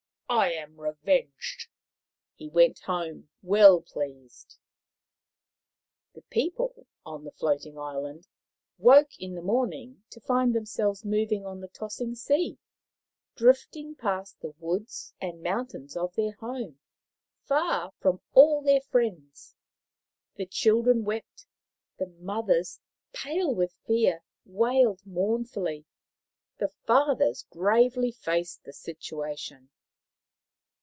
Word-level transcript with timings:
"I 0.41 0.51
am 0.53 0.79
revenged." 0.79 1.67
He 2.35 2.47
went 2.47 2.79
home 2.79 3.27
well 3.41 3.81
pleased. 3.81 4.55
The 6.13 6.21
people 6.21 6.87
on 7.05 7.25
the 7.25 7.33
floating 7.33 7.77
island 7.77 8.29
woke 8.77 9.09
in 9.19 9.35
the 9.35 9.41
228 9.41 9.43
Maoriland 9.43 9.43
Fairy 9.43 9.43
Tales 9.43 9.45
morning 9.45 10.03
to 10.09 10.19
find 10.21 10.55
themselves 10.55 11.03
moving 11.03 11.45
on 11.45 11.59
the 11.59 11.67
tossing 11.67 12.15
sea, 12.15 12.57
drifting 13.35 13.93
past 13.93 14.39
the 14.39 14.51
woods 14.57 15.13
and 15.19 15.43
mountains 15.43 15.97
of 15.97 16.15
their 16.15 16.31
home, 16.39 16.79
far 17.43 17.91
from 17.99 18.21
all 18.31 18.61
their 18.61 18.79
friends. 18.79 19.53
The 20.35 20.45
children 20.45 21.03
wept, 21.03 21.45
the 21.97 22.07
mothers, 22.07 22.79
pale 23.11 23.53
with 23.53 23.73
fear, 23.85 24.23
wailed 24.45 25.05
mournfully, 25.05 25.83
the 26.57 26.69
fathers 26.85 27.43
gravely 27.51 28.11
faced 28.13 28.63
the 28.63 28.71
situation. 28.71 29.69